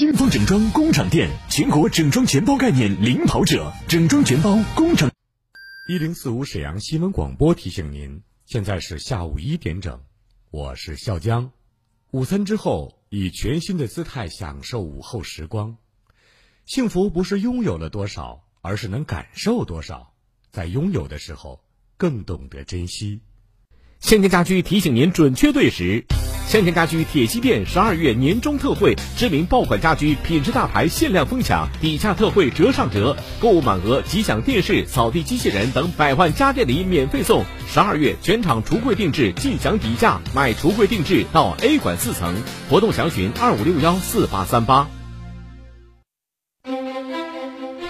[0.00, 5.10] 金丰整装工厂店，全国整装全包概念领跑者，整装全包工厂。
[5.90, 10.00] 一零四五沈阳新闻广播提醒您，现在是下午一点整，
[10.50, 11.50] 我是笑江。
[12.12, 15.76] 午餐之后，以全新的姿态享受午后时光。
[16.64, 20.14] 幸福不是拥有了多少，而是能感受多少。
[20.50, 21.62] 在拥有的时候，
[21.98, 23.20] 更懂得珍惜。
[23.98, 26.06] 现代家居提醒您准确对时。
[26.50, 37.44] 先天家居铁西店十二月年终特惠，知名爆款家居品质大牌限量疯抢，底价特惠折上折，购物满额即享电视、扫地机器人等百万家电礼免费送。
[37.72, 42.34] 十二月全场橱柜定制尽享底价，买橱柜定制到 A 馆四层。
[42.68, 44.88] 活动详询二五六幺四八三八。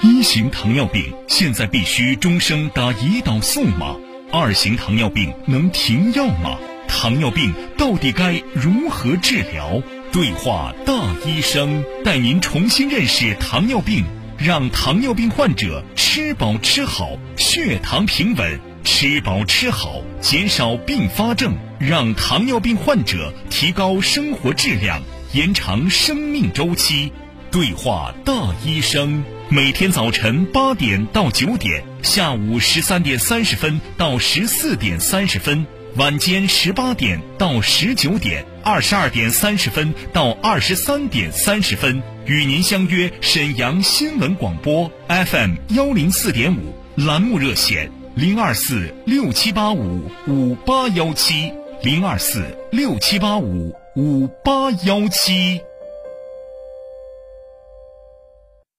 [0.03, 3.97] 一型糖尿病现在必须终生打胰岛素吗？
[4.31, 6.59] 二型糖尿病能停药吗？
[6.91, 9.81] 糖尿病到底该如何治疗？
[10.13, 10.93] 对话大
[11.25, 14.05] 医生，带您重新认识糖尿病，
[14.37, 25.01] 让糖尿病患者吃饱吃好，血糖平稳；吃饱吃好，减少并发症，让糖尿病患者提高生活质量，
[25.33, 27.13] 延长生命周期。
[27.53, 35.67] 对话大医生，每天早晨八点到九点，下午十三点三十分到十四点三十分。
[35.97, 51.53] 晚间十八点到十九点，二十二点三十分到二十三点三十分，与您相约沈阳新闻广播 FM 幺零四点五栏目热线零二四六七八五五八幺七
[51.83, 55.61] 零二四六七八五五八幺七。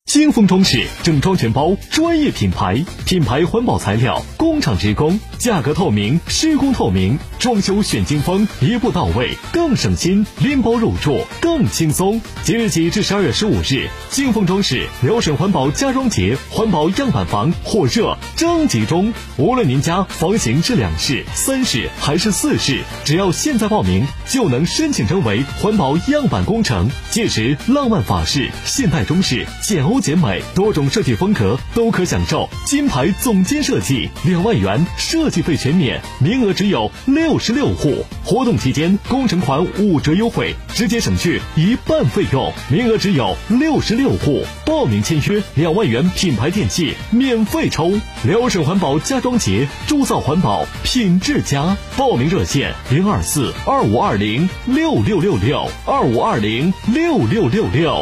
[0.06, 12.20] 金丰装饰整装全包，专业品牌，品牌环保材料，工厂直供，价格透明，施工透明，装修选金丰，一步到位，更省心，拎包入住更轻松。
[12.44, 26.90] 即日起至十二月十五日，金丰装饰辽沈环保家装节环保样板房火热征集中，无论您家房型是两室、三室还是四室，只要现在报名，就能申请成为环保样板工程。
[27.12, 30.02] 届时，浪漫法式、现代中式、简欧欧。
[30.02, 38.04] 简美多种设计风格都可享受金牌总监设计两万元设计费全免，名额只有六十六户。
[38.26, 44.44] 活动期间工程款五折优惠，直接省去一半费用，名额只有六十六户。
[44.66, 47.92] 报名签约两万元品牌电器免费抽。
[48.24, 51.78] 辽沈环保家装节，铸造环保品质佳。
[51.96, 58.02] 报名热线零二四二五二零六六六六二五二零六六六六。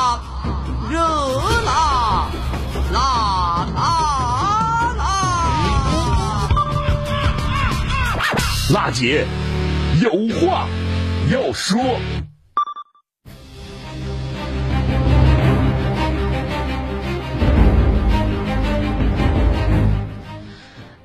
[8.73, 9.25] 辣姐，
[10.01, 10.67] 有话
[11.29, 11.99] 要说。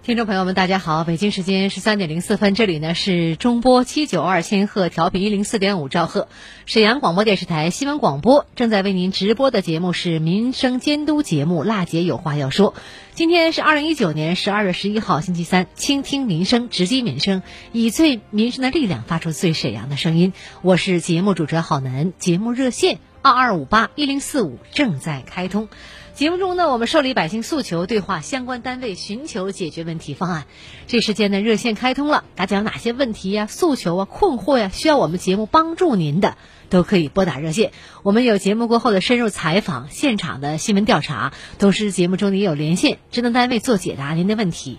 [0.07, 6.29] 听众朋友们，大家好，北京时间十三点零四分，这里呢是中波七九二千赫调频一零四点五兆赫，
[6.65, 12.73] 沈阳广播电视台新闻广播正在为您直播的节目是民生监督节目《辣姐有话要说》。
[13.15, 17.43] 今天是二零一九年十二月十一号，星期三，倾听民生，直击民生，
[17.73, 20.33] 以最民生的力量发出最沈阳的声音。
[20.63, 25.67] 我是节目主持人郝楠，节目热线二二五八一零四五正在开通。
[26.17, 30.47] 节目中呢，我们受理百姓诉求，对话相关单位，寻求解决问题方案。
[30.87, 36.39] 这时间呢，热线开通了，大家有哪些问题呀、诉求啊、困惑呀，需要我们节目帮助您的，
[36.71, 37.73] 都可以拨打热线。
[38.03, 44.79] 我们有节目过后的深入采访、现场的新闻调查，同时节目中也有连线职能单位做解答您的问题。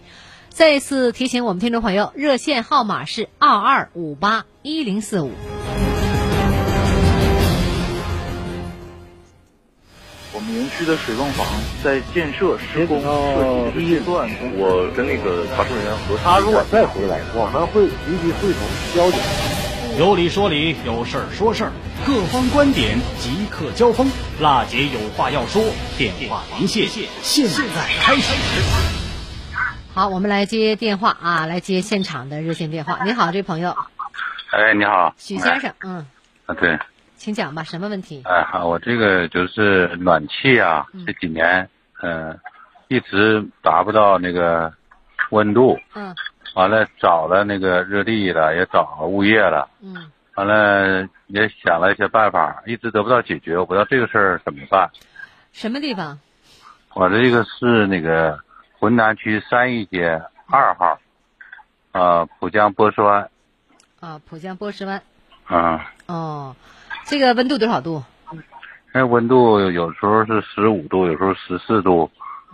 [0.50, 5.30] 再一次提醒我们听众朋友，热线号码是二二五八一零四五。
[10.38, 11.48] 我们园区的水泵房
[11.84, 18.62] 在建设施工设计阶段，我跟那个查收人员核他如果再回来，我们会立即会同
[18.94, 19.20] 交警。
[19.98, 21.72] 有理说理，有事儿说事儿，
[22.06, 24.08] 各方观点即刻交锋。
[24.40, 25.64] 辣姐有话要说，
[25.98, 26.88] 电话连线
[27.24, 28.32] 现在开始。
[29.96, 33.00] 好，我们来接电话啊，来接现场的热线电话。
[33.06, 33.76] 你好，这位朋友。
[34.52, 36.06] 哎，你好，许先生，嗯。
[36.46, 36.78] 啊，对。
[37.18, 38.22] 请讲吧，什么问题？
[38.26, 41.68] 哎，好，我这个就是暖气啊，这几年
[42.02, 42.40] 嗯，
[42.88, 44.72] 一直达不到那个
[45.32, 45.78] 温度。
[45.96, 46.16] 嗯。
[46.54, 49.68] 完了，找了那个热力了，也找物业了。
[49.82, 50.12] 嗯。
[50.36, 53.58] 完了，也想了一些办法，一直得不到解决。
[53.58, 54.90] 我不知道这个事儿怎么办。
[55.52, 56.20] 什么地方？
[56.94, 58.40] 我这个是那个
[58.80, 61.00] 浑南区三义街二号，
[61.92, 63.30] 啊，浦江波斯湾。
[64.00, 65.02] 啊，浦江波斯湾。
[65.46, 65.92] 啊。
[66.06, 66.56] 哦。
[67.08, 68.04] 这个温度多少度？
[68.94, 72.10] 那温度有时候是十五度，有时候十四度，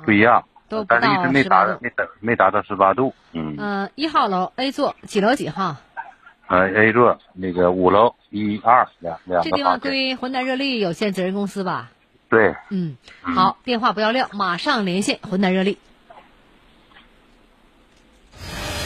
[0.06, 0.44] 不一样。
[0.70, 3.14] 都但是一直没达到，没达没达到十八度。
[3.34, 3.56] 嗯。
[3.58, 5.76] 嗯，一号楼 A 座几楼几号？
[6.48, 11.90] 呃，A 座那个五楼一二两两个这地方归浑南热力有限责任公司吧？
[12.30, 12.56] 对。
[12.70, 15.78] 嗯，好，电话不要撂，马上连线浑南热力。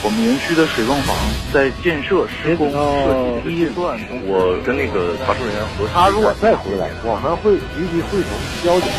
[0.07, 1.13] 我们园区的水泵房
[1.51, 8.31] 在建设施工设计阶段，我跟那个查收人员核他如果再回来，我们会立即会同
[8.63, 8.89] 交警。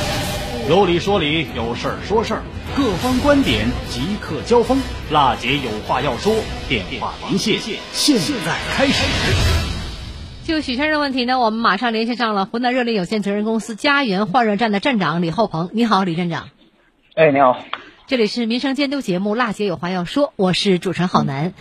[0.69, 2.43] 有理说理，有事儿说事儿，
[2.77, 4.83] 各方观点即刻交锋。
[5.11, 6.35] 辣姐有话要说，
[6.69, 7.59] 电话连线
[7.95, 9.03] 现在开始。
[10.45, 15.71] 就许先生问题呢，我们马上联系上了湖南热力有限责任公司家园换热站的站长李厚鹏。
[15.73, 16.51] 你好，李站长。
[17.15, 17.57] 哎，你好。
[18.09, 21.53] 这里是民生监督节目《辣姐有话要说》，我是主持人郝楠。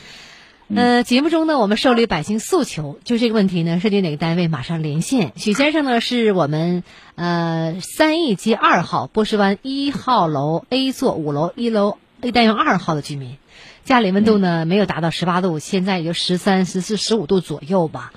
[0.73, 5.33] 呃，节目中呢，我们受理百姓诉求，就这个问题呢，涉及哪个单位，马上连线。
[5.35, 6.85] 许先生呢，是我们
[7.15, 13.35] 呃三义街二号波斯湾一号楼 A 座五楼一楼 A 单元二号的居民，
[13.83, 18.13] 家里温度呢没有达到十八度，现在也就十三、十四、十五度左右吧。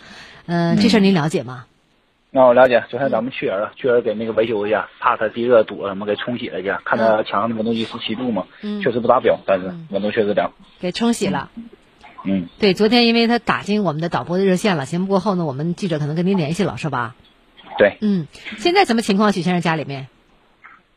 [0.47, 1.65] 呃，这事儿您了解吗？
[2.33, 8.47] 那我了解，昨天咱们去人了，去人给那个维修一下，怕它地热堵了，什么给冲洗了一下，看它墙上的温度计十七度嘛，
[8.83, 10.53] 确实不达标，但是温度确实凉。
[10.79, 11.51] 给冲洗了。
[12.23, 12.47] 嗯。
[12.61, 17.17] 对，昨天因为他打进我们的导播的热线了，节目过后呢，我们记者可能跟您联系了，是吧？
[17.79, 17.99] 对。
[18.01, 18.29] 嗯，
[18.59, 19.33] 现在什么情况？
[19.33, 20.07] 许先生家里面？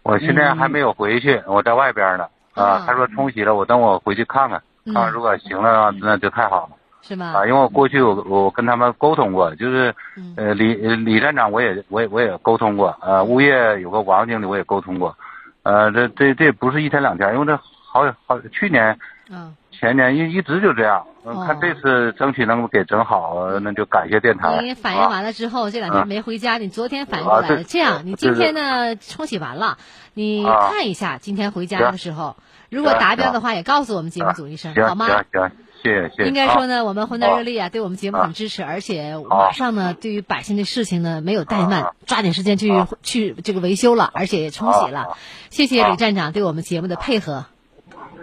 [0.03, 2.27] 我现在还没有回去，我在外边呢。
[2.53, 2.83] 啊。
[2.85, 6.75] 他说冲洗了，我等我回去看看，看看如果行了，那就太好了。
[7.05, 7.33] 是吗？
[7.35, 9.93] 啊，因为我过去我我跟他们沟通过，就是
[10.37, 15.17] 呃李李站长我也我也我也沟通过，呃物业有个王经理我也沟通过，
[15.63, 18.97] 呃这这这不是一天两天，因为这好好去年，
[19.29, 21.05] 嗯前年一一直就这样，
[21.45, 24.61] 看这次争取能给整好，那就感谢电台。
[24.61, 29.77] 你反映完了之后，这两天没回家，你昨天反映过来了，这样你今天呢冲洗完了，
[30.13, 32.37] 你看一下今天回家的时候，
[32.69, 35.07] 如果达标的话，也告诉我们节目组一声，好吗？
[35.07, 35.49] 行行。
[35.49, 36.27] 谢谢谢谢。
[36.27, 42.71] 应该说呢，我们湖南热力啊，对我们节目很支持，而且马上呢，对于百姓的事情呢，没有怠慢，抓紧时间去
[43.03, 45.17] 去这个维修了，而且也冲洗了。
[45.49, 47.45] 谢谢李站长对我们节目的配合。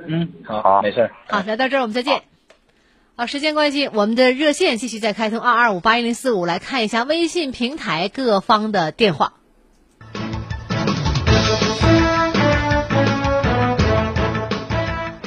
[0.08, 1.10] 嗯，好，没事。
[1.28, 2.22] 好，来到这儿我们再见。
[3.16, 9.34] 好，时间关系，我们的热线继续在开通二二五八一零四五，来看一下微信平台各方的电话。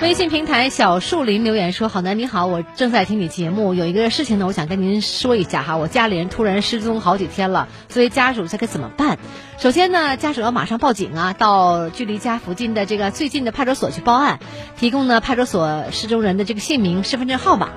[0.03, 5.77] 微信平台小树林留言说：“好男你好，我正在听你节目，有一个事情呢，我想跟您说一下哈。
[5.77, 9.17] 我家里人突然失踪好几天了，作为家属这该怎么办？
[9.57, 14.39] 首先呢，家属要马上报警啊，到距离家附近的这个最近的派出所去报案，
[14.77, 17.69] 提供呢派出所失踪人的这个姓名、身份证号码，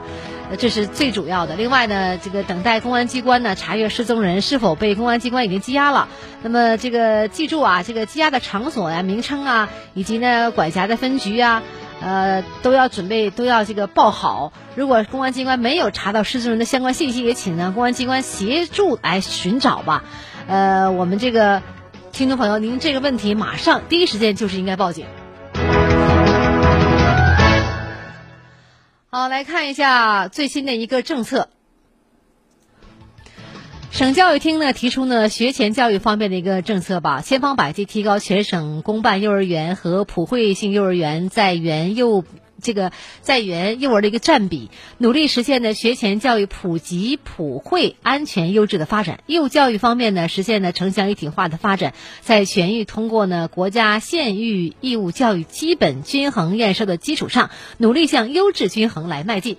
[0.58, 1.54] 这是最主要的。
[1.54, 6.08] 另外呢，这个等待公安机关呢查阅失踪人是否被公安机关已经羁押了。
[6.42, 11.62] 那么这个记住啊，这个羁押的场所呀、名称啊，以及呢管辖的分局啊。”
[12.00, 14.52] 呃，都要准备，都要这个报好。
[14.74, 20.04] 如果公安机关没有查到失踪人的相关信息，也请呢公安机关协助来寻找吧。
[20.46, 21.62] 呃，我们这个
[22.12, 25.06] 听众朋友，您这个问题马上第一时间就是应该报警。
[29.08, 31.48] 好，来看一下最新的一个政策。
[33.96, 42.22] 省教育厅呢提出呢学前教育方面的一个政策吧，千方百计提高全省公办幼儿园和普惠性幼儿园在园幼
[42.60, 49.20] 这个在园幼儿的一个占比，努力实现呢学前教育普及、普惠、安全、优质的发展。
[49.24, 57.48] 义务教育方面呢，实现呢城乡一体化的发展，在全域通过呢国家县域义务教育基本均衡验收的基础上，
[57.78, 59.56] 努力向优质均衡来迈进。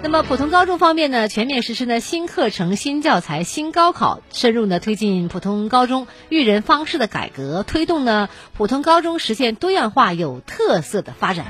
[0.00, 11.46] 那么普通高中方面呢，全面实施呢新课程、新教材、新高考，深入呢推进普通高中育人方式的改革，推动呢普通高中实现多样化、有特色的发展。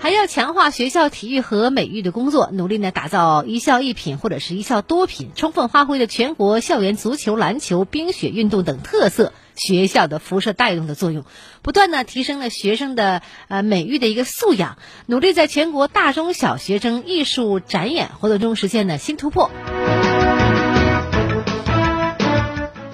[0.00, 9.32] 还要强化学校体育和美育的工作，努力呢打造一校一品或者是一校多品，充分发挥了全国校园足球、篮球、冰雪运动等特色。
[9.60, 11.24] 学校的辐射带动的作用，
[11.60, 19.50] 不断的提升了学生的呃美育的一个素养，努力在全国大中小学生艺术展演活动中实现了新突破。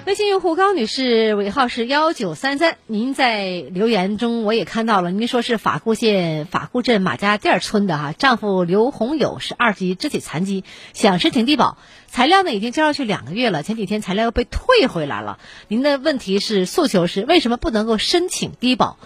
[0.07, 15.39] 微信用户高女士尾号是幺九三三，您在留言中我也看到了，您说是法库县法库镇马家店村的哈，丈夫刘洪友是二级肢体残疾，想申请低保，材料呢已经交上去两个月了，前几天材料又被退回来了。
[15.67, 18.97] 您的问题是诉求是为什么不能够申请低保？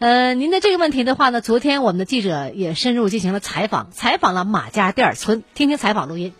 [0.00, 6.32] 呃，您的这个问题的话呢，昨天我们的记者也深入进行了采访，采访了马家店村，听听采访录音。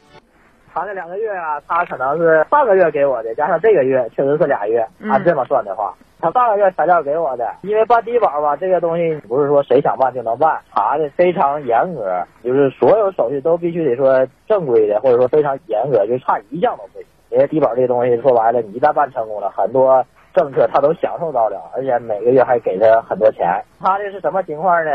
[0.72, 4.86] 他这两个月啊，他可能是上个月给我的，加上这个月确实是俩月。
[5.10, 17.06] 按这么算的话，他上个月材料给我的，因为办低保吧，这个东西不是说谁想办就能办，查的非常严格，就是所有手续都必须得说正规的，或者说非常严格，就差一项都不行。
[17.30, 20.04] 因为低保这东西说白了，你一旦办成功了，很多。
[20.34, 23.46] 政策他都享受到了，而且每个月还给他很多钱。
[23.80, 24.90] 他这是什么情况呢？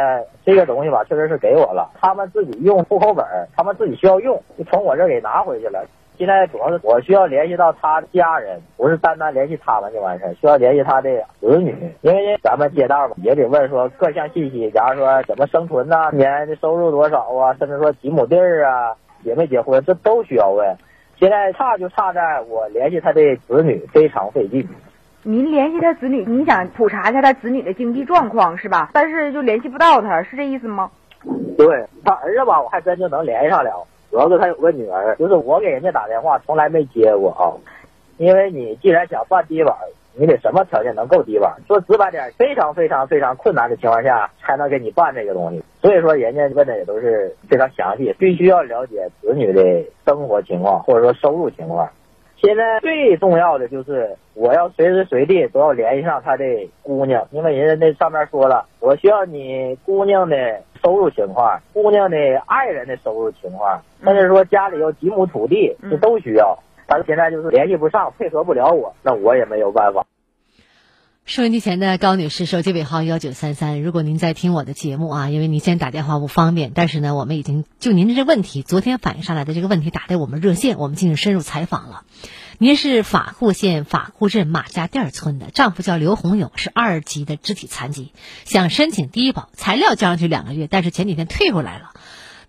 [0.46, 1.92] 这个东西吧，确实是给我了。
[2.00, 3.26] 他们自己用户口本，
[3.56, 5.86] 他们自己需要用，就从我这儿给拿回去了。
[6.18, 11.10] 现在主要是我需要联系到他的家人，不是单单联系他们就完事儿，需要联系他的
[11.42, 11.76] 子女。
[12.02, 20.74] 因为咱们街道嘛，也得问说各项信息，假如说怎么生存呐，年的收入多少啊，甚至说几亩地啊，结没结婚，这都需要问。
[21.20, 24.66] 现在差就差在我联系他的子女非常费劲。
[25.28, 28.92] 您联系他子女，你想普查一下他子女的经济状况是吧？
[28.94, 30.92] 但是就联系不到他，是这意思吗？
[31.58, 33.88] 对他儿子吧，我还真就能联系上了。
[34.12, 37.50] 主要是他有个女儿，就是我给人家打电话从来没接过啊。
[38.18, 39.76] 因为你既然想办低保，
[40.14, 41.52] 你得什么条件能够低保？
[41.68, 45.64] 说直白点，非常非常非常困难的情况下才能给你办这个东西。
[45.82, 51.90] 所以说人家问的也都是非常详细，必须要了解子女的生活情况或者说收入情况。
[52.46, 56.46] 现在最重要的就是，我要随时随地都要联系上他的
[56.84, 66.56] 姑娘，因为人家那上面说了，我需要你姑娘的收入情况，姑娘的爱人的收入情况，甚至说家里有几亩土地，这都需要。
[66.88, 70.06] 但是现在就是联系不上，配合不了我，那我也没有办法。
[71.26, 73.82] 收音机前的高女士，手机尾号幺九三三。
[73.82, 82.04] 如果您在听我的节目啊，因为您现在打电话不方便，但是呢，我们已经就您的这问题，昨天反映上来的这个问题打在我们热线，我们进行深入采访了。
[82.60, 88.12] 您是法库县法库镇马家店村的，丈夫叫刘洪勇，是二级的肢体残疾，
[88.44, 91.90] 想申请低保，材料交上去两个月，但是前几天退回来了。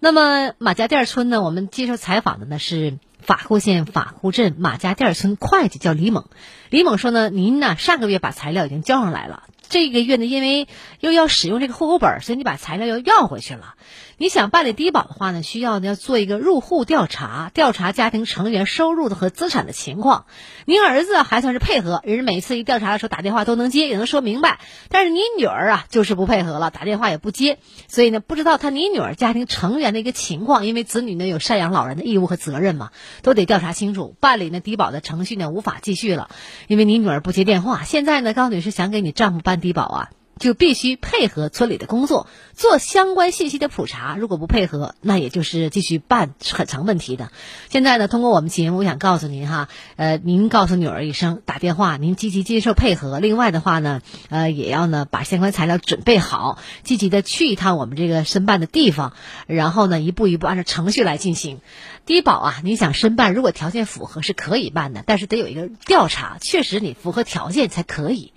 [0.01, 2.99] 那么马家店村呢，我们接受采访的呢是。
[3.27, 6.27] 法库县法库镇马家店村会计叫李猛，
[6.71, 9.43] 李猛说呢，您呢上个月把材料已经交上来了。
[9.69, 10.69] 这个月呢，因为
[11.01, 13.75] 又要使用这个户口本，所以你把材料又要回去了。
[14.19, 20.25] 你想办理低保的话呢，需要呢要做一个入户调查，调查家庭成员收入的和资产的情况。
[20.65, 24.59] 您儿子还算是配合，人每次一调查的时候打电话都能接，也能说明白。
[24.89, 27.59] 但是你女儿啊，就是不配合了，打电话也不接。
[27.89, 34.17] 所以呢，不知道他你女儿家庭成员的一个情况，因为子女呢有赡养老人的义务和责任嘛，都得调查清楚。
[34.19, 36.31] 办理呢低保的程序呢无法继续了，
[36.69, 37.85] 因为你女儿不接电话。
[37.85, 40.11] 现在呢，高女士想给你丈夫办低保啊。
[40.39, 44.17] 就必须配合村里的工作，做相关信息的普查。
[44.19, 47.31] 如果不配合，那也就是继续办是很成问题的。
[47.71, 53.19] 现在呢，通过我们节目，我想告诉您哈，呃，您告诉女儿一声，打电话，您积极接受配合。
[53.19, 59.15] 另外的话呢，呃，也要呢把相关材料准备好，积极的去一趟我们这个申办的地方，
[59.47, 61.63] 然后呢一步一步按照程序来进行。
[62.05, 68.35] 低保啊，你想申办，如果条件符合是可以办的，但是得有一个调查，确实你符合条件才可以。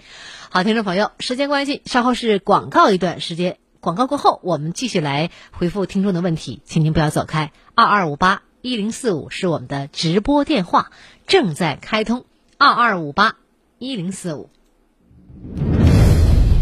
[0.51, 3.59] 好，听众朋友，时间关系，稍后是广告一段时间。
[3.81, 7.51] 广告过后，我们继续来回复听众的问题，请您不要走开。
[7.75, 10.89] 二二五八一零四五是我们的直播电话，
[11.27, 12.25] 正在开通。
[12.57, 13.35] 二二五八
[13.77, 14.49] 一零四五。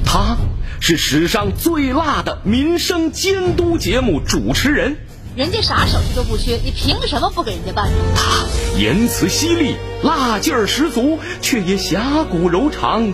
[0.05, 0.35] 他
[0.81, 4.97] 是史上最辣的民生监督节目主持人，
[5.37, 7.89] 人家啥手续都不缺，你凭什么不给人家办？
[8.17, 8.45] 他
[8.77, 13.13] 言辞犀利，辣劲儿十足，却也侠骨柔肠。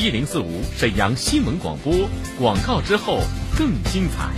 [0.00, 1.92] 一零四五沈阳新闻广播
[2.38, 3.20] 广告之后
[3.58, 4.32] 更精彩。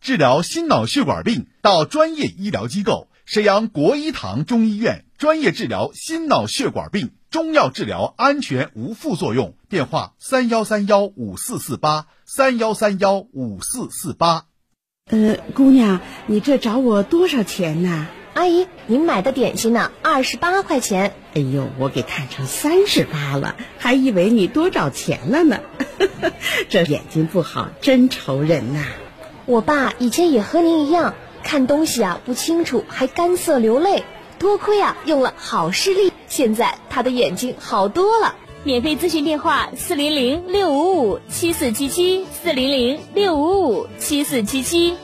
[0.00, 9.54] 治疗心脑血管病到专业医疗机构沈阳国医堂中医院，专业治疗心脑血管病，中药治疗安全无副作用。
[9.68, 14.46] 电话：三幺三幺五四四八三幺三幺五四四八。
[15.10, 18.08] 呃，姑娘，你这找我多少钱呢？
[18.38, 19.90] 阿姨，您买的点心呢？
[20.00, 21.12] 二十八块钱。
[21.34, 25.58] 哎呦，我给看成三十八了，还以为你多找钱了呢。
[26.70, 28.84] 这眼睛不好，真愁人呐。
[29.44, 34.04] 我爸以前也和您一样，看东西啊不清楚，还干涩流泪。
[34.38, 38.36] 多亏啊用了好视力，现在他的眼睛好多了。
[38.62, 44.96] 免费咨询电话：四零零六五五七四七七，四零零六五五七四七七。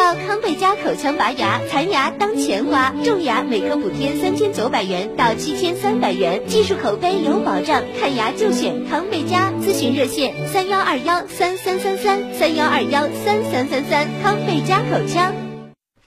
[0.00, 9.52] 到康贝佳口腔拔牙，残牙当钱花，种牙每颗补贴三千九百元到七千三百元，技术口碑有保障，看牙就选康贝佳。
[9.60, 14.08] 咨询热线：三幺二幺三三三三三幺二幺三三三三。
[14.22, 15.49] 康贝佳口腔。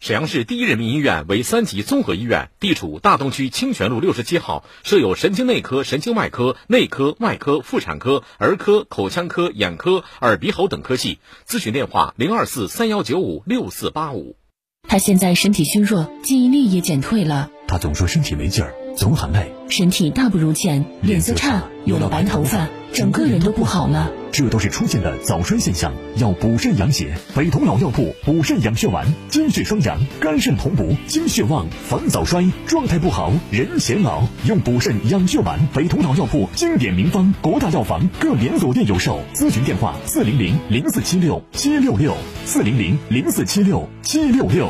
[0.03, 11.19] 沈阳市第一人民医院为三级综合医院，地处大东区清泉路六十七号，设有神经内科、神经外科、内科、外科、妇产科、儿科、口腔科、眼科、耳鼻喉等科系。
[11.47, 14.35] 咨询电话：零二四三幺九五六四八五。
[14.85, 17.49] 他现在身体虚弱，记忆力也减退了。
[17.69, 24.11] 他总说身体没劲儿，总喊累，身体大不如前，脸色差，有了白头发，整个人都不好了。
[24.31, 27.15] 这都是出现的早衰现象，要补肾养血。
[27.35, 34.23] 北同老药铺补肾养血丸，精血双阳，肝肾同补，精血旺，防早衰，状态不好人显老。
[34.47, 39.19] 用补肾养血丸，北同老药铺经典名方，国大药房各连锁店有售。
[39.33, 44.69] 咨询电话：四零零零四七六七六六，四零零零四七六七六六。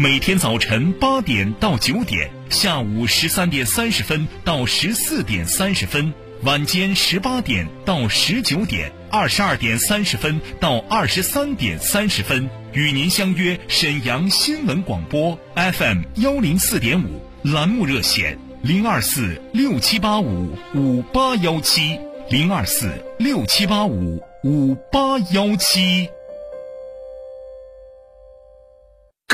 [0.00, 6.14] 每天早晨八点到九点，下午十三点三十分到十四点三十分。
[6.44, 21.98] 晚间十八点到十九点，二十二点三十分到二十三点三十分，与您相约沈阳新闻广播 FM 幺零四点五栏目热线零二四六七八五五八幺七
[22.30, 26.08] 零二四六七八五五八幺七。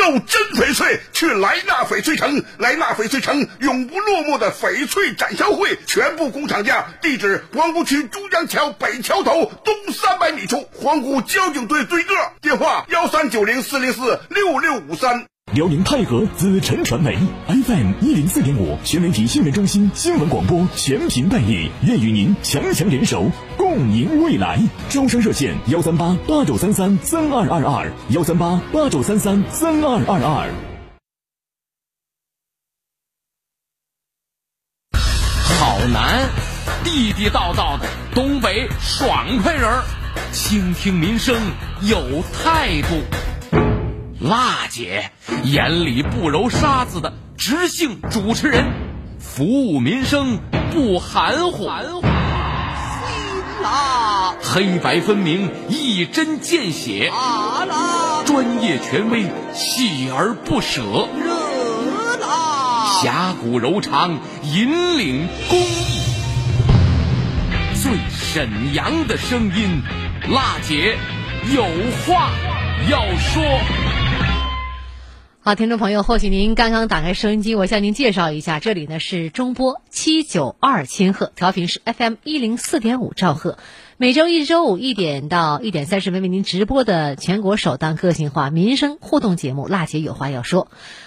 [0.04, 2.44] 购真翡翠，去莱纳翡翠城。
[2.58, 6.88] 莱纳翡翠城永不落幕的翡翠展销会，全部工厂价。
[7.00, 12.14] 地址：黄沽区珠江桥北桥头东三百米处，黄沽交警队对个。
[12.42, 15.24] 电话：幺三九零四零四六六五三。
[15.54, 24.60] 辽宁泰和紫辰传媒 FM 一零四点五全媒体新闻中心新闻广播全频代理，愿与您强强联手，共赢未来。
[24.88, 30.50] 招商热线：幺三八八九三三三二二二，幺三八八九三三三二二二。
[35.60, 36.28] 好男，
[36.82, 39.84] 地地道道的东北爽快人儿，
[40.32, 41.36] 倾听民生
[41.82, 43.23] 有态度。
[44.20, 45.10] 辣姐
[45.42, 48.64] 眼里不揉沙子的直性主持人，
[49.18, 50.38] 服务民生
[50.72, 51.66] 不含糊，
[53.62, 57.10] 辣黑白分明，一针见血，
[58.24, 60.82] 专业权威，锲而不舍，
[61.20, 66.00] 热辣侠骨柔肠，引领公益，
[67.82, 69.82] 最沈阳的声音，
[70.30, 70.96] 辣姐
[71.52, 71.64] 有
[72.06, 72.30] 话
[72.88, 73.83] 要说。
[75.46, 83.58] 好，听众朋友，或许您刚刚打开收音机，我向您介绍一下，这里呢是中波七九二千赫，调频是 FM 一零四点五兆赫，
[83.98, 90.64] 每周一周五一点到一点三十分为您直播的全国首档个性化民生互动节目《辣姐有话要说》，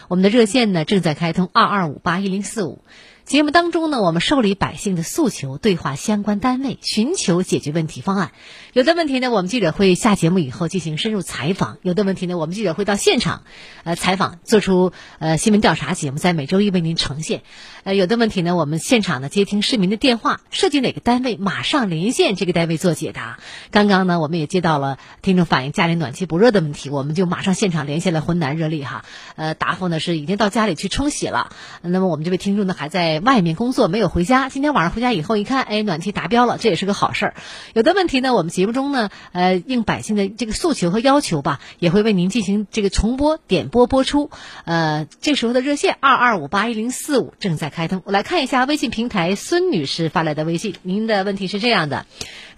[0.07, 2.83] 我们的热线呢正在开通二二五八一零四五。
[3.27, 8.31] 节目当中呢，我们受理百姓的诉求，对话相关单位，寻求解决问题方案。
[8.71, 13.43] 有的问题呢，我们记者会下节目以后进行深入采访；有的问题呢，我们记者会到现场，
[13.83, 17.41] 呃，采访，做出呃新闻调查节目，在每周一为您呈现。
[17.83, 23.39] 呃，有的问题呢，我们现场呢接听市民的电话，涉及哪个单位，马上连线这个单位做解答。
[23.71, 29.03] 刚刚呢，我们也接到了听众反映家里暖气不热的问题，我们就马上现场连线了浑南热力哈。
[29.35, 31.51] 呃，答复呢是已经到家里去冲洗了。
[31.81, 33.16] 那么我们这位听众呢还在。
[33.19, 37.33] 外面工作没有回家，今天晚上回家以后一看，哎，暖气达标了，这也是个好事儿。
[37.73, 44.29] 有的问题呢，我们节目中呢，呃，应百姓的这个诉求和要求吧，也会为您进行这个重播点播播出。
[44.65, 48.01] 呃，这时候的热线二二五八一零四五正在开通。
[48.05, 52.05] 我来看一下微信平台孙女士发来的微信，您的问题是这样的，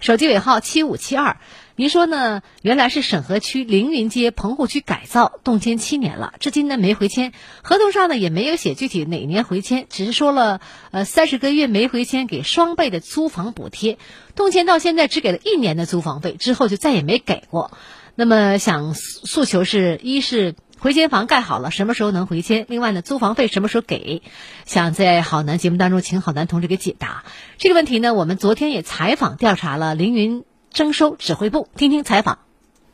[0.00, 1.36] 手机尾号七五七二。
[1.80, 2.42] 您说呢？
[2.60, 13.96] 原来是沈河区凌云街棚户区改造动迁七年了，至今呢没回迁，合同上呢也没有写具体哪年回迁，只是说了呃三十个月没回迁给双倍的租房补贴，
[14.36, 17.70] 动迁到现在只给了一年的租房费，之后就再也没给过。
[18.14, 22.66] 那么想诉求是一是回迁房盖好了什么时候能回迁？
[22.68, 24.20] 另外呢租房费什么时候给？
[24.66, 27.24] 想在好男节目当中请好男同志给解答
[27.56, 28.12] 这个问题呢？
[28.12, 30.44] 我们昨天也采访调查了凌云。
[30.70, 32.38] 征收指挥部，听听采访。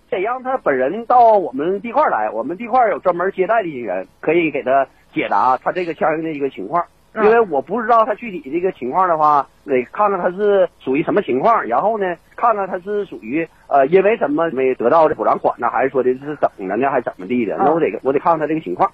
[0.08, 6.84] 得让他本人到我们地块来，我们地块有专门接待的人员，可以给他解答他这个相应的一个情况。
[7.14, 17.56] 因为我不知道他具体这个情况的话，得看看他是属于什么情况，然后呢，看看他是属于呃因为什么没得到的补偿款呢，还是说的是怎么着呢，还是怎么地的？
[17.58, 18.92] 那我得我得看看他这个情况。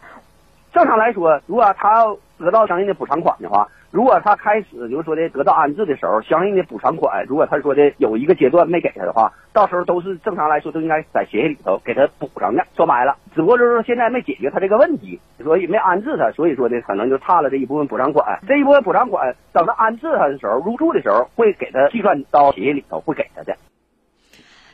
[0.73, 3.68] 正常来说，如果他要得到相应的补偿款的话。
[3.90, 12.64] 如果他开始就是说的得到安置的时候，相应的补偿款，如果他说的有一个阶段没给他的话，到时候都是正常来说都应该在协议里头给他补上的。
[12.74, 18.40] 说白了，只不过就是说现在没解决他这个问题，所以没安置他，所以说呢可能就差了这一部分补偿款。
[18.48, 23.55] 这一部分补偿款等他安置他的时候，入住的时候会给他计算到协议里头会给他的。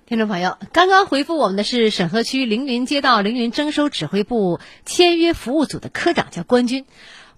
[0.06, 6.86] 听众朋友，刚刚回复我们的是沈河区凌云街道凌云征收指挥部签约服务组的科长，叫关军。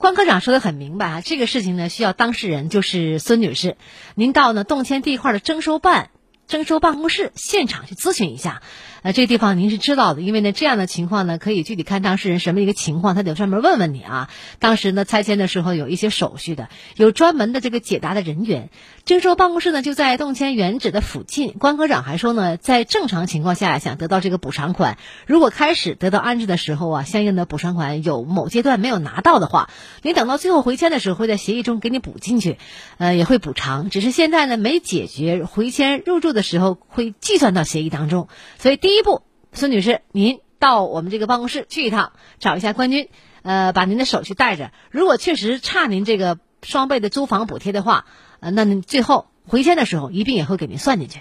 [0.01, 3.77] 关科长说的很明白啊，这个事情呢需要当事人就是孙女士，
[4.15, 6.09] 您到呢动迁地块的征收办、
[6.47, 8.63] 征收办公室现场去咨询一下。
[9.03, 14.29] 呃，这个地方您是知道的，因为呢，这样的情况呢，可以具体看当事人什么一个情况，他得专门问问你啊。
[14.59, 18.69] 当时呢，拆迁的时候有一些手续的，有专门的这个解答的人员。
[19.07, 21.55] 征收办公室呢就在动迁原址的附近。
[21.55, 29.71] 关科长还说呢，在正常情况下想得到这个补偿款，如果开始得到安置的时候啊，相应的补偿款有某阶段没有拿到的话，
[30.03, 32.59] 你等到最后回迁的时候会在协议中给你补进去，
[32.99, 33.89] 呃，也会补偿。
[33.89, 38.90] 只是现在呢没解决，回迁入住的时候会计算到协议当中，所以第。
[38.91, 39.23] 第一步，
[39.53, 43.09] 孙女士，您到我们这个办公室去一趟，找一下关军，
[43.43, 44.73] 呃，把您的手续带着。
[44.91, 48.05] 如果确实差您这个双倍的租房补贴的话，
[48.41, 51.21] 呃，那您最后回迁的时候一并也会给您算进去。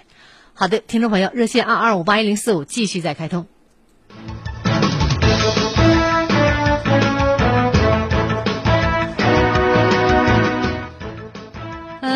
[0.55, 3.45] 好的，听众朋友，热线二二五八一零四五继续再开通。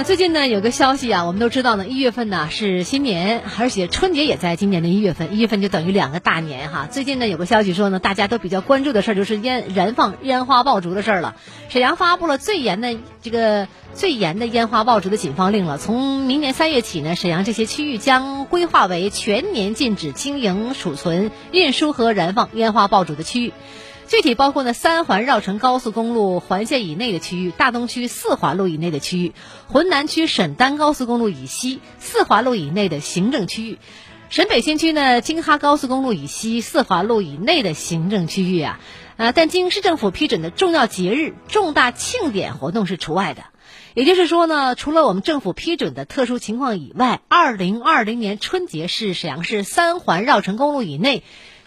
[0.01, 6.87] 最近呢，有个消息啊，我们都知道呢，一月份呢是新年，而且春节也在今年的一月份，一月份就等于两个大年哈。
[6.89, 11.35] 最近呢，有个消息说呢，大家都比较关注的事儿就是烟燃放烟花爆竹的事儿了。
[11.69, 23.53] 沈阳发布了最严的这个最严的烟花爆竹的禁放令了，从明年三月起呢，沈阳这些区域将规划为全年禁止经营、储存、运输和燃放烟花爆竹的区域。
[24.07, 29.33] 具体包括呢，三环绕城高速公路环线以内的区域，大东区四环路以内的区域，
[29.67, 33.79] 浑南区沈丹高速公路以西四环路以内的行政区域，
[34.29, 38.79] 沈北新区呢京哈高速公路以西四环路以内的行政区域啊，
[39.17, 43.45] 呃，但经市政府批准的重要节日、重大庆典活动是除外的。
[43.95, 51.23] 也就是说呢，除了我们政府批准的特殊情况以外，二零二零年春节是沈阳市三环绕城公路以内。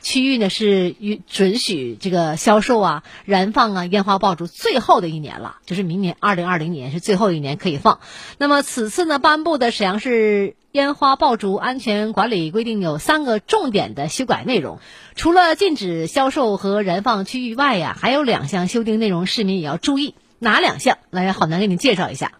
[0.06, 7.98] 区域呢是允准许这个销售啊、燃放啊烟花爆竹最后的一年了，就是明年二零二零年是最后一年可以放。
[8.38, 14.78] 那么此次呢颁布的沈阳市烟花爆竹安全管理规定有三个重点的修改内容，
[15.16, 20.14] 除了禁止销售和燃放区域外呀，还有两项修订内容，市民也要注意。
[20.38, 20.98] 哪两项？
[21.10, 22.30] 来，好难给你介绍一下。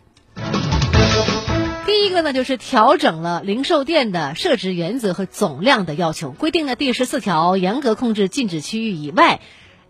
[1.87, 9.41] 第一个呢，就是调整了零售店的设置原则和总量的要求，规定了第十四条严格控制禁止区域以外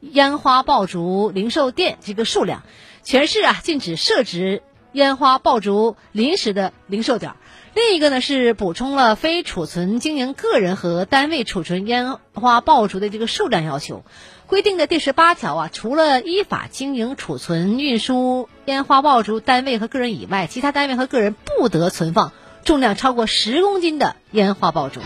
[0.02, 2.64] 烟花爆竹零售店这个数量，
[3.02, 7.32] 全市啊禁止设置烟花爆竹临时的零售点，
[7.76, 14.02] 另一个呢是补充了非储存经营个人和单位储存烟花爆竹的这个数量要求。
[14.46, 22.32] 规定的第十八条啊，除了依法经营、储存、运输烟花爆竹单位和个人以外，其他单位和个人不得存放
[22.64, 25.02] 重量超过十公斤的烟花爆竹。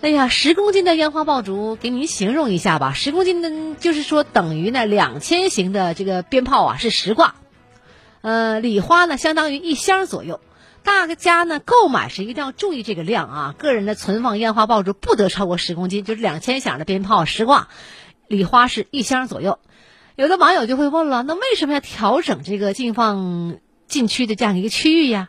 [0.00, 2.92] 哎呀，十公斤的烟花爆竹，给您形容一下吧。
[2.92, 7.36] 十公斤的，就是说等于呢两千型的这个鞭炮啊，是十挂。
[8.20, 10.40] 呃，礼花呢相当于一箱左右。
[10.84, 17.68] 大家呢购买时一定要注意这个量啊，个人的存放烟花爆竹不得超过十公斤，就是两千响的鞭炮十挂。
[18.28, 19.58] 礼花是一箱左右，
[20.16, 25.28] 有的网友就会问了，那为什么要调整这个禁放禁区的这样一个区域呀？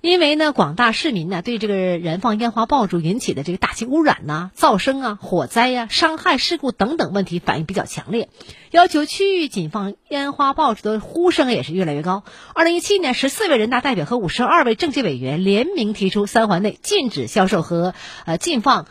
[0.00, 8.30] 因为呢，广大市民呢对这个燃放烟花爆竹引起的这个大气污染呐、噪声啊、火灾呀、伤害事故等等问题反应比较强烈，
[8.70, 12.24] 要求区域禁放烟花爆竹的呼声也是越来越高。
[12.54, 18.86] 二零一七年，十四位人大代表和五十二位政协委员联名提出，三环内禁止销售和呃禁放。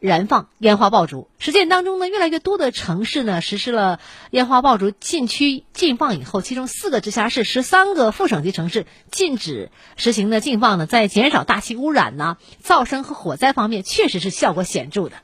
[0.00, 3.98] 燃放烟花爆竹，实践当中呢，越来越多的城市呢实施了
[4.30, 15.16] 烟花爆竹禁区禁放以后，其中四个直辖市、十三个副省级城市禁止实行的禁放呢，在减少大气污染呐、噪声和火灾方面，确实是效果显著的。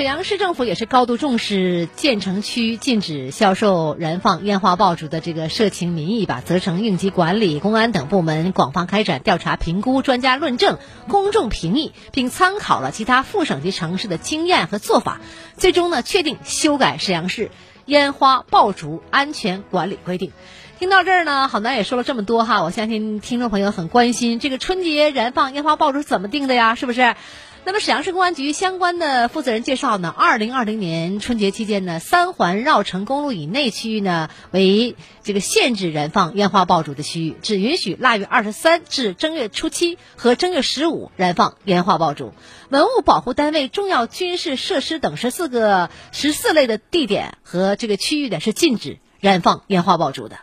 [0.00, 15.20] 沈阳市政府也是高度重视建成区禁止销售燃放烟花爆竹的这个社情民意吧，责成应急管理、公安等部门广泛开展调查评估、专家论证、公众评议，并参考了其他副省级城市的经验和做法，
[15.58, 17.50] 最终呢确定修改沈阳市
[17.84, 20.32] 烟花爆竹安全管理规定。
[20.78, 26.74] 听到这儿呢，好男也说了这么多哈，我相信听众朋友很关心这个春节燃放烟花爆竹怎么定的呀？
[26.74, 27.16] 是不是？
[27.62, 42.32] 那么沈阳市公安局相关的负责人介绍呢，二零二零年春节期间呢，三环绕城公路以内区域呢为这个限制燃放烟花爆竹的区域，只允许腊月二十三至正月初七和正月十五燃放烟花爆竹。
[42.70, 50.38] 文物保护单位、重要军事设施等十四个十四类的地点和这个区域呢是禁止燃放烟花爆竹的。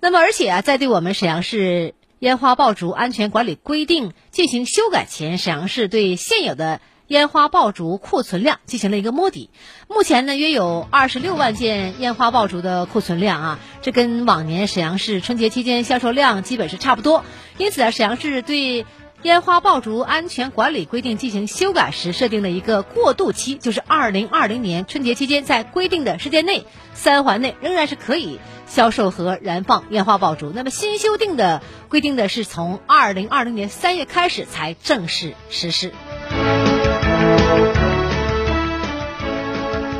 [0.00, 1.94] 那么，而且啊，在对我们沈阳市。
[2.20, 9.50] 烟花爆竹安全管理规定进行修改前，沈阳市对现有的烟花爆竹库存量进行了一个摸底。
[9.86, 17.22] 目前呢，约有二十六万件烟花爆竹的库存量啊，这跟往年沈阳市春节期间销售量基本是差不多。
[17.56, 18.84] 因此啊，沈阳市对
[19.22, 28.40] 烟花爆竹安全管理规定进行修改时，设定了一个过渡期，就是二零二零年春节期间，在规定的时间内，三环内仍然是可以。
[28.68, 35.92] 销售和燃放烟花爆竹，那么新修订的规定的是从二零二零年三月开始才正式实施。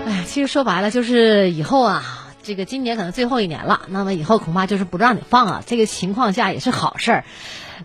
[0.07, 2.04] 哎，其实说白了就是以后啊，
[2.42, 5.62] 这个今年可能最后一年了，那么以后恐怕就是不让你放了。
[5.66, 7.24] 这个情况下也是好事儿。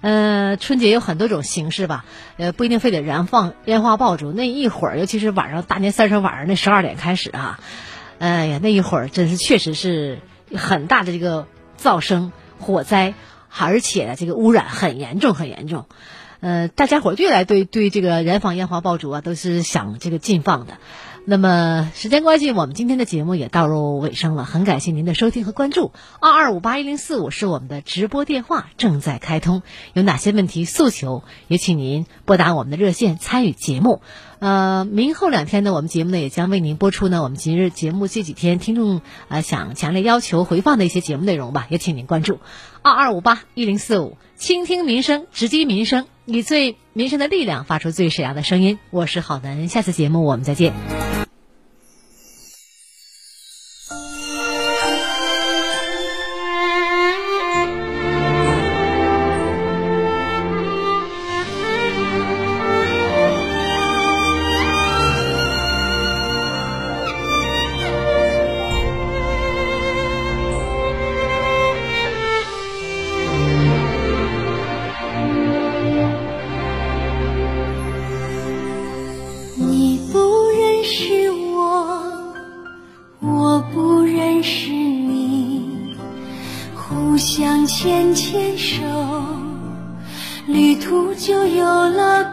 [0.01, 2.03] 嗯，春节有很多种形式吧，
[2.37, 4.31] 呃，不一定非得燃放烟花爆竹。
[4.31, 7.59] 那一会儿，尤其是晚上大年三十晚上那十二点开始啊，
[8.19, 10.19] 哎呀，那一会儿真是确实是
[10.57, 11.47] 很大的这个
[11.79, 13.13] 噪声、火灾，
[13.49, 15.85] 而且，这个污染很严重，很严重。
[16.39, 20.77] 呃，大家伙儿越来对对这个燃放烟花爆竹啊，都是想这个禁放的。
[21.25, 24.43] 那么时间关系，我们今天的节目也到入尾声了。
[24.43, 25.93] 很感谢您的收听和关注。
[26.19, 29.63] 二二五八一零四五是我们的直播电话，正在开通。
[29.93, 34.01] 有哪些问题诉求，也请您拨打我们的热线参与节目。
[34.39, 42.39] 呃，明后两天呢，我们节目呢也将为您播出呢我们今日节目这几天听众呃想强烈要求回放的一些节目内容吧，也请您关注
[42.81, 48.79] 二二五八一零四五，倾听民生，直击民生，以最民生的力量发出最沈阳的声音。
[48.89, 50.73] 我是郝楠，下次节目我们再见。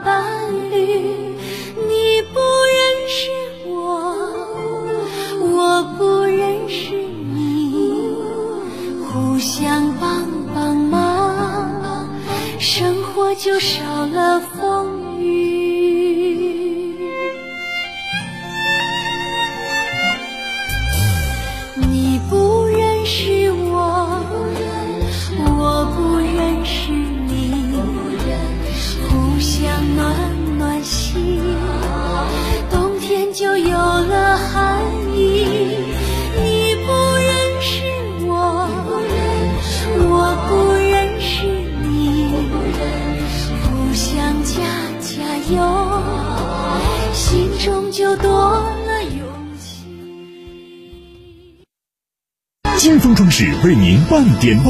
[0.05, 0.77] 伴侣。
[1.89, 3.31] 你不认识
[3.67, 3.75] 我，
[5.41, 6.95] 我不认识
[7.35, 8.15] 你，
[9.07, 10.09] 互相帮
[10.55, 12.09] 帮忙，
[12.59, 14.70] 生活就少了风
[52.81, 54.65] 金丰装饰为您半点报。